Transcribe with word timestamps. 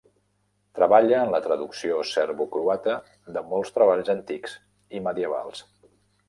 Treballa 0.77 1.19
en 1.25 1.33
la 1.35 1.41
traducció 1.47 1.99
serbo-croata 2.11 2.95
de 3.37 3.45
molts 3.53 3.73
treballs 3.77 4.11
antics 4.15 4.57
i 5.01 5.05
medievals. 5.11 5.63